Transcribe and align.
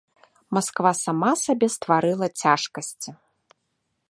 Масква 0.57 0.91
сама 1.03 1.31
сабе 1.43 1.67
стварыла 1.75 2.27
цяжкасці. 2.45 3.09